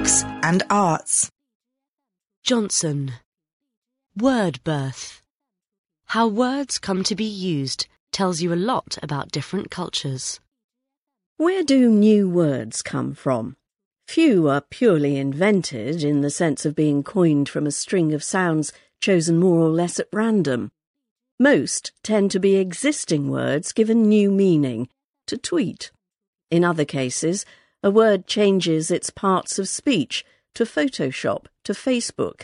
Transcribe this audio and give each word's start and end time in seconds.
books 0.00 0.24
and 0.42 0.62
arts. 0.70 1.30
Johnson. 2.42 3.12
Word 4.16 4.64
birth. 4.64 5.20
How 6.06 6.26
words 6.26 6.78
come 6.78 7.04
to 7.04 7.14
be 7.14 7.26
used 7.26 7.86
tells 8.10 8.40
you 8.40 8.50
a 8.50 8.64
lot 8.72 8.96
about 9.02 9.30
different 9.30 9.70
cultures. 9.70 10.40
Where 11.36 11.62
do 11.62 11.90
new 11.90 12.30
words 12.30 12.80
come 12.80 13.12
from? 13.12 13.56
Few 14.08 14.48
are 14.48 14.62
purely 14.62 15.18
invented 15.18 16.02
in 16.02 16.22
the 16.22 16.30
sense 16.30 16.64
of 16.64 16.74
being 16.74 17.02
coined 17.02 17.50
from 17.50 17.66
a 17.66 17.70
string 17.70 18.14
of 18.14 18.24
sounds 18.24 18.72
chosen 19.02 19.38
more 19.38 19.58
or 19.58 19.68
less 19.68 20.00
at 20.00 20.08
random. 20.14 20.72
Most 21.38 21.92
tend 22.02 22.30
to 22.30 22.40
be 22.40 22.56
existing 22.56 23.28
words 23.28 23.72
given 23.72 24.08
new 24.08 24.30
meaning, 24.30 24.88
to 25.26 25.36
tweet. 25.36 25.90
In 26.50 26.64
other 26.64 26.86
cases, 26.86 27.44
a 27.82 27.90
word 27.90 28.26
changes 28.26 28.90
its 28.90 29.10
parts 29.10 29.58
of 29.58 29.68
speech 29.68 30.24
to 30.54 30.64
Photoshop, 30.64 31.46
to 31.64 31.72
Facebook. 31.72 32.42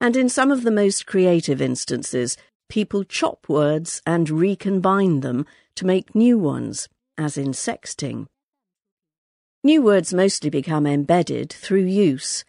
And 0.00 0.16
in 0.16 0.28
some 0.28 0.50
of 0.50 0.62
the 0.62 0.70
most 0.70 1.06
creative 1.06 1.60
instances, 1.60 2.36
people 2.68 3.04
chop 3.04 3.48
words 3.48 4.00
and 4.06 4.30
recombine 4.30 5.20
them 5.20 5.46
to 5.76 5.86
make 5.86 6.14
new 6.14 6.38
ones, 6.38 6.88
as 7.18 7.36
in 7.36 7.48
sexting. 7.48 8.26
New 9.62 9.82
words 9.82 10.12
mostly 10.12 10.50
become 10.50 10.86
embedded 10.86 11.52
through 11.52 11.84
use. 11.84 12.44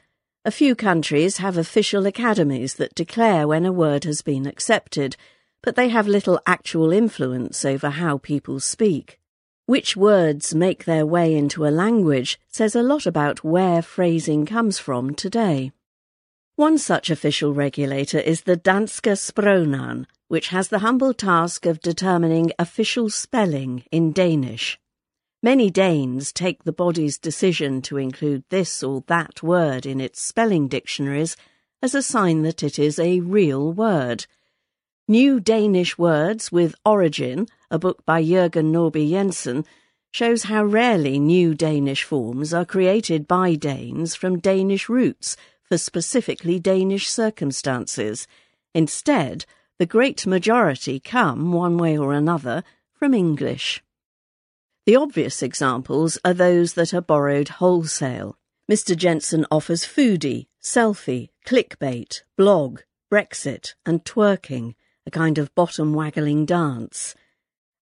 A 0.45 0.51
few 0.51 0.75
countries 0.75 1.37
have 1.37 1.57
official 1.57 2.05
academies 2.05 2.75
that 2.75 2.95
declare 2.95 3.47
when 3.47 3.65
a 3.65 3.71
word 3.71 4.03
has 4.05 4.21
been 4.21 4.47
accepted, 4.47 5.15
but 5.61 5.75
they 5.75 5.89
have 5.89 6.07
little 6.07 6.39
actual 6.45 6.91
influence 6.91 7.63
over 7.63 7.91
how 7.91 8.17
people 8.17 8.59
speak. 8.59 9.19
Which 9.65 9.95
words 9.95 10.53
make 10.53 10.83
their 10.83 11.05
way 11.05 11.33
into 11.33 11.65
a 11.65 11.71
language 11.71 12.37
says 12.49 12.75
a 12.75 12.83
lot 12.83 13.05
about 13.05 13.45
where 13.45 13.81
phrasing 13.81 14.45
comes 14.45 14.77
from 14.77 15.15
today. 15.15 15.71
One 16.57 16.77
such 16.77 17.09
official 17.09 17.53
regulator 17.53 18.19
is 18.19 18.41
the 18.41 18.57
Danske 18.57 19.13
Sprognævn, 19.13 20.05
which 20.27 20.49
has 20.49 20.67
the 20.67 20.79
humble 20.79 21.13
task 21.13 21.65
of 21.65 21.79
determining 21.79 22.51
official 22.59 23.09
spelling 23.09 23.85
in 23.89 24.11
Danish. 24.11 24.77
Many 25.41 25.69
Danes 25.69 26.33
take 26.33 26.63
the 26.63 26.73
body's 26.73 27.17
decision 27.17 27.81
to 27.83 27.97
include 27.97 28.43
this 28.49 28.83
or 28.83 29.03
that 29.07 29.41
word 29.41 29.85
in 29.85 30.01
its 30.01 30.21
spelling 30.21 30.67
dictionaries 30.67 31.37
as 31.81 31.95
a 31.95 32.03
sign 32.03 32.41
that 32.41 32.63
it 32.63 32.77
is 32.77 32.99
a 32.99 33.21
real 33.21 33.71
word. 33.71 34.25
New 35.07 35.39
Danish 35.41 35.97
Words 35.97 36.49
with 36.51 36.75
Origin, 36.85 37.47
a 37.73 37.79
book 37.79 38.05
by 38.05 38.21
Jørgen 38.21 38.71
Nørby 38.71 39.09
Jensen, 39.09 39.65
shows 40.11 40.43
how 40.43 40.63
rarely 40.63 41.17
new 41.17 41.55
Danish 41.55 42.03
forms 42.03 42.53
are 42.53 42.65
created 42.65 43.27
by 43.27 43.55
Danes 43.55 44.13
from 44.13 44.39
Danish 44.39 44.87
roots 44.87 45.35
for 45.63 45.79
specifically 45.79 46.59
Danish 46.59 47.09
circumstances. 47.09 48.27
Instead, 48.75 49.45
the 49.79 49.87
great 49.87 50.27
majority 50.27 50.99
come, 50.99 51.51
one 51.51 51.79
way 51.79 51.97
or 51.97 52.13
another, 52.13 52.63
from 52.93 53.15
English. 53.15 53.83
The 54.85 54.95
obvious 54.95 55.41
examples 55.41 56.19
are 56.23 56.35
those 56.35 56.73
that 56.73 56.93
are 56.93 57.01
borrowed 57.01 57.49
wholesale. 57.57 58.37
Mr. 58.71 58.95
Jensen 58.95 59.47
offers 59.49 59.83
foodie, 59.83 60.45
selfie, 60.61 61.29
clickbait, 61.43 62.21
blog, 62.37 62.81
Brexit, 63.11 63.73
and 63.83 64.05
twerking 64.05 64.75
a 65.07 65.11
kind 65.11 65.39
of 65.39 65.55
bottom 65.55 65.95
waggling 65.95 66.45
dance. 66.45 67.15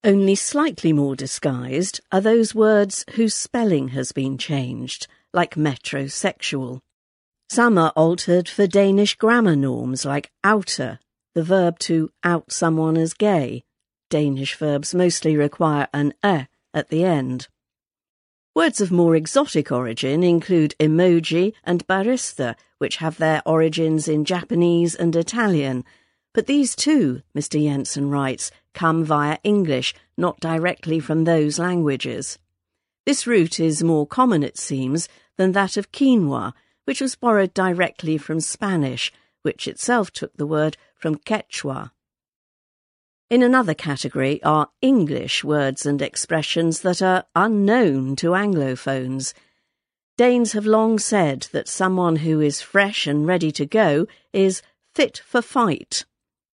Only 0.03 0.33
slightly 0.33 0.93
more 0.93 1.15
disguised 1.15 2.01
are 2.11 2.21
those 2.21 2.55
words 2.55 3.05
whose 3.13 3.35
spelling 3.35 3.89
has 3.89 4.11
been 4.11 4.39
changed, 4.39 5.05
like 5.31 5.53
metrosexual. 5.53 6.81
Some 7.51 7.77
are 7.77 7.93
altered 7.95 8.49
for 8.49 8.65
Danish 8.65 9.15
grammar 9.15 9.55
norms, 9.55 10.03
like 10.03 10.31
outer, 10.43 10.97
the 11.35 11.43
verb 11.43 11.77
to 11.79 12.09
out 12.23 12.51
someone 12.51 12.97
as 12.97 13.13
gay. 13.13 13.63
Danish 14.09 14.55
verbs 14.55 14.95
mostly 14.95 15.37
require 15.37 15.87
an 15.93 16.13
e 16.25 16.47
at 16.73 16.89
the 16.89 17.03
end. 17.03 17.47
Words 18.55 18.81
of 18.81 18.91
more 18.91 19.15
exotic 19.15 19.71
origin 19.71 20.23
include 20.23 20.73
emoji 20.79 21.53
and 21.63 21.85
barista, 21.85 22.55
which 22.79 22.97
have 22.97 23.17
their 23.17 23.43
origins 23.45 24.07
in 24.07 24.25
Japanese 24.25 24.95
and 24.95 25.15
Italian, 25.15 25.85
but 26.33 26.47
these 26.47 26.75
too, 26.75 27.21
Mr. 27.35 27.61
Jensen 27.61 28.09
writes, 28.09 28.51
come 28.73 29.03
via 29.03 29.37
English, 29.43 29.93
not 30.17 30.39
directly 30.39 30.99
from 30.99 31.23
those 31.23 31.59
languages. 31.59 32.37
This 33.05 33.25
route 33.25 33.59
is 33.59 33.83
more 33.83 34.05
common, 34.05 34.43
it 34.43 34.57
seems, 34.57 35.09
than 35.37 35.53
that 35.53 35.77
of 35.77 35.91
quinoa, 35.91 36.53
which 36.85 37.01
was 37.01 37.15
borrowed 37.15 37.53
directly 37.53 38.17
from 38.17 38.39
Spanish, 38.39 39.11
which 39.41 39.67
itself 39.67 40.11
took 40.11 40.35
the 40.37 40.45
word 40.45 40.77
from 40.95 41.15
Quechua. 41.15 41.91
In 43.29 43.41
another 43.41 43.73
category 43.73 44.43
are 44.43 44.69
English 44.81 45.43
words 45.43 45.85
and 45.85 46.01
expressions 46.01 46.81
that 46.81 47.01
are 47.01 47.23
unknown 47.35 48.15
to 48.17 48.35
Anglophones. 48.35 49.33
Danes 50.17 50.51
have 50.51 50.65
long 50.65 50.99
said 50.99 51.47
that 51.53 51.69
someone 51.69 52.17
who 52.17 52.41
is 52.41 52.61
fresh 52.61 53.07
and 53.07 53.25
ready 53.25 53.51
to 53.53 53.65
go 53.65 54.05
is 54.33 54.61
fit 54.93 55.21
for 55.25 55.41
fight. 55.41 56.03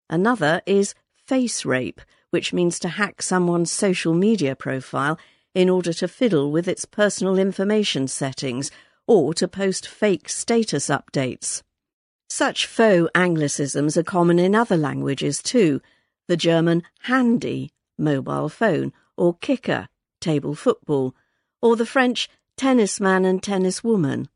Another 0.09 0.61
is 0.65 0.93
face 1.27 1.65
rape, 1.65 2.01
which 2.29 2.53
means 2.53 2.79
to 2.79 2.89
hack 2.89 3.21
someone's 3.21 3.71
social 3.71 4.13
media 4.13 4.55
profile 4.55 5.17
in 5.53 5.69
order 5.69 5.93
to 5.93 6.07
fiddle 6.07 6.51
with 6.51 6.67
its 6.67 6.85
personal 6.85 7.37
information 7.39 8.07
settings 8.07 8.69
or 9.07 9.33
to 9.33 9.47
post 9.47 9.87
fake 9.87 10.27
status 10.29 10.87
updates. 10.87 11.63
Such 12.29 12.65
faux 12.65 13.09
anglicisms 13.15 13.97
are 13.97 14.03
common 14.03 14.39
in 14.39 14.55
other 14.55 14.77
languages 14.77 15.41
too. 15.41 15.81
The 16.27 16.37
German 16.37 16.83
handy, 17.01 17.71
mobile 17.97 18.49
phone, 18.49 18.91
or 19.15 19.35
kicker, 19.35 19.87
table 20.19 20.55
football, 20.55 21.15
or 21.61 21.75
the 21.75 21.85
French 21.85 22.29
tennisman 22.57 23.25
and 23.25 23.41
tenniswoman. 23.41 24.27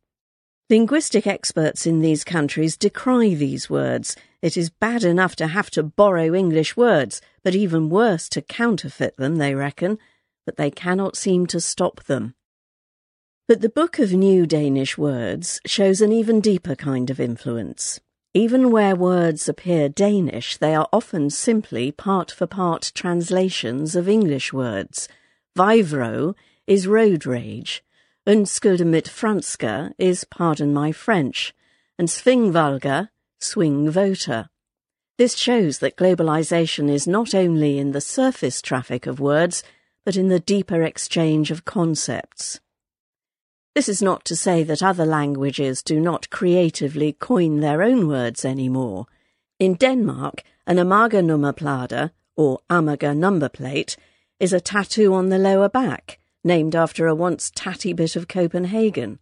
Linguistic 0.72 1.25
experts 1.25 1.88
in 1.88 2.00
these 2.00 2.24
countries 2.24 2.78
decry 2.78 3.34
these 3.34 3.72
words. 3.72 4.16
It 4.44 4.56
is 4.56 4.69
bad 4.69 5.03
enough 5.03 5.35
to 5.38 5.47
have 5.47 5.72
to 5.72 5.81
borrow 5.81 6.35
English 6.35 6.78
words, 6.78 7.22
but 7.44 7.56
even 7.56 7.90
worse 7.90 8.30
to 8.30 8.44
counterfeit 8.44 9.18
them, 9.18 9.38
they 9.38 9.56
reckon, 9.56 9.97
but 10.46 10.58
they 10.58 10.69
cannot 10.69 11.18
seem 11.18 11.47
to 11.47 11.59
stop 11.59 12.03
them. 12.03 12.35
But 13.47 13.62
the 13.62 13.69
Book 13.69 13.97
of 13.97 14.13
New 14.13 14.46
Danish 14.46 14.96
Words 14.96 15.59
shows 15.66 16.02
an 16.02 16.12
even 16.12 16.40
deeper 16.40 16.75
kind 16.75 17.09
of 17.09 17.19
influence. 17.19 18.00
Even 18.35 18.69
where 18.69 18.96
words 18.96 19.50
appear 19.50 19.90
Danish, 19.90 20.56
they 20.58 20.75
are 20.75 20.88
often 20.94 21.31
simply 21.31 21.91
part 21.91 22.29
for 22.29 22.46
part 22.46 22.91
translations 22.94 23.96
of 23.96 24.08
English 24.08 24.53
words. 24.53 25.09
Vejvrede 25.58 26.35
is 26.68 26.85
road 26.85 27.25
rage, 27.25 27.84
Undskyld 28.28 28.85
mit 28.85 29.07
franska 29.07 29.94
is 29.97 30.25
pardon 30.25 30.74
my 30.74 30.91
French, 30.91 31.53
and 31.97 32.07
svingvælger, 32.07 33.09
swing 33.40 33.90
voter. 33.90 34.50
This 35.18 35.35
shows 35.35 35.80
that 35.80 35.96
globalization 35.96 36.90
is 36.90 37.08
not 37.08 37.34
only 37.34 37.79
in 37.79 37.91
the 37.91 38.02
surface 38.02 38.62
traffic 38.62 39.08
of 39.08 39.19
words, 39.19 39.63
but 40.06 40.16
in 40.16 40.28
the 40.28 40.40
deeper 40.40 40.84
exchange 40.84 41.50
of 41.50 41.66
concepts. 41.66 42.59
This 43.74 43.88
is 43.88 44.02
not 44.02 44.25
to 44.25 44.35
say 44.35 44.63
that 44.63 44.84
other 44.84 45.06
languages 45.06 45.81
do 45.81 46.00
not 46.00 46.29
creatively 46.29 47.13
coin 47.13 47.62
their 47.62 47.81
own 47.81 48.08
words 48.08 48.44
anymore. 48.44 49.06
In 49.59 49.75
Denmark, 49.75 50.44
an 50.68 50.78
amager 50.78 52.12
or 52.35 52.59
amager 52.69 53.16
number 53.16 53.50
plate, 53.50 53.96
is 54.40 54.53
a 54.53 54.59
tattoo 54.59 55.13
on 55.13 55.29
the 55.29 55.38
lower 55.38 55.69
back, 55.69 56.19
named 56.44 56.76
after 56.76 57.08
a 57.08 57.16
once 57.16 57.52
tatty 57.54 57.94
bit 57.94 58.16
of 58.16 58.28
Copenhagen. 58.28 59.20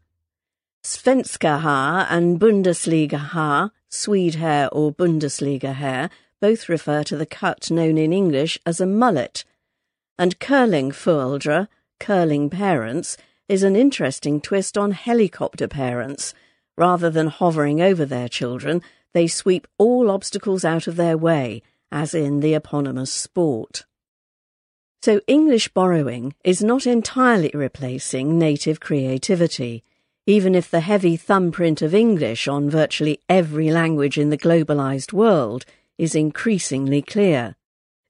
Svenska 0.83 1.59
haar 1.59 2.07
and 2.09 2.39
Bundesligahår, 2.39 3.71
Swede 3.89 4.35
hair 4.35 4.69
or 4.71 4.93
Bundesliga 4.93 5.73
hair, 5.73 6.09
both 6.39 6.69
refer 6.69 7.03
to 7.03 7.17
the 7.17 7.25
cut 7.25 7.71
known 7.71 7.97
in 7.97 8.13
English 8.13 8.59
as 8.65 8.79
a 8.79 8.85
mullet. 8.85 9.43
And 10.19 10.39
curlingforældre, 10.39 11.67
curling 11.99 12.49
parents, 12.49 13.17
is 13.49 13.63
an 13.63 13.75
interesting 13.75 14.39
twist 14.39 14.77
on 14.77 14.91
helicopter 14.91 15.67
parents. 15.67 16.33
Rather 16.77 17.09
than 17.09 17.27
hovering 17.27 17.81
over 17.81 18.05
their 18.05 18.29
children, 18.29 18.81
they 19.13 19.27
sweep 19.27 19.67
all 19.77 20.11
obstacles 20.11 20.63
out 20.63 20.85
of 20.85 20.95
their 20.95 21.17
way, 21.17 21.63
as 21.91 22.13
in 22.13 22.39
the 22.41 22.53
eponymous 22.53 23.11
sport. 23.11 23.85
So 25.01 25.21
English 25.27 25.69
borrowing 25.69 26.33
is 26.43 26.63
not 26.63 26.87
entirely 26.87 27.51
replacing 27.53 28.37
native 28.37 28.79
creativity, 28.79 29.83
even 30.25 30.55
if 30.55 30.69
the 30.69 30.81
heavy 30.81 31.15
thumbprint 31.15 31.81
of 31.81 31.95
English 31.95 32.47
on 32.47 32.69
virtually 32.69 33.21
every 33.29 33.71
language 33.71 34.17
in 34.17 34.29
the 34.29 34.37
globalized 34.37 35.13
world 35.13 35.65
is 35.97 36.15
increasingly 36.15 37.01
clear. 37.01 37.55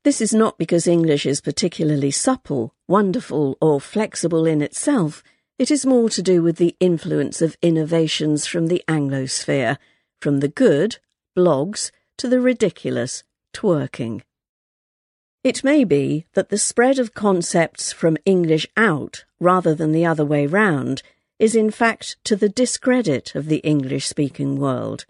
This 0.03 0.21
is 0.21 0.33
not 0.33 0.57
because 0.57 0.87
English 0.87 1.25
is 1.25 1.41
particularly 1.41 2.11
supple, 2.11 2.73
wonderful, 2.87 3.57
or 3.61 3.81
flexible 3.81 4.45
in 4.45 4.61
itself. 4.61 5.21
It 5.59 5.69
is 5.69 5.85
more 5.85 6.09
to 6.11 6.21
do 6.21 6.41
with 6.41 6.57
the 6.57 6.75
influence 6.79 7.41
of 7.41 7.57
innovations 7.61 8.47
from 8.47 8.67
the 8.67 8.83
Anglosphere, 8.87 9.77
from 10.21 10.39
the 10.39 10.47
good, 10.47 10.99
blogs, 11.37 11.91
to 12.17 12.27
the 12.27 12.39
ridiculous, 12.39 13.23
twerking. 13.53 14.21
It 15.47 15.63
may 15.63 15.85
be 15.85 16.25
that 16.33 16.49
the 16.49 16.57
spread 16.57 16.99
of 16.99 17.13
concepts 17.13 17.93
from 17.93 18.17
English 18.25 18.67
out, 18.75 19.23
rather 19.39 19.73
than 19.73 19.93
the 19.93 20.05
other 20.05 20.25
way 20.25 20.45
round, 20.45 21.01
is 21.39 21.55
in 21.55 21.71
fact 21.71 22.17
to 22.25 22.35
the 22.35 22.49
discredit 22.49 23.33
of 23.33 23.45
the 23.45 23.59
English 23.59 24.07
speaking 24.07 24.57
world. 24.57 25.05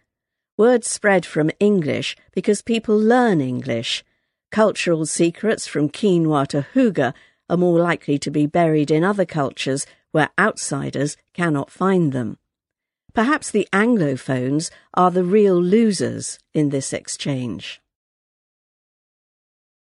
Words 0.56 0.88
spread 0.88 1.26
from 1.26 1.50
English 1.60 2.16
because 2.36 2.62
people 2.62 2.96
learn 2.96 3.42
English. 3.42 4.04
Cultural 4.52 5.08
secrets 5.08 5.66
from 5.66 5.90
quinoa 5.90 6.46
to 6.50 6.68
hygge 6.72 7.16
are 7.50 7.58
more 7.58 7.80
likely 7.80 8.20
to 8.20 8.30
be 8.30 8.46
buried 8.46 8.92
in 8.92 9.04
other 9.04 9.26
cultures 9.26 9.88
where 10.12 10.30
outsiders 10.38 11.18
cannot 11.34 11.72
find 11.72 12.12
them. 12.12 12.38
Perhaps 13.16 13.50
the 13.50 13.68
Anglophones 13.74 14.70
are 14.94 15.10
the 15.10 15.24
real 15.24 15.60
losers 15.60 16.38
in 16.54 16.70
this 16.70 16.94
exchange. 16.94 17.82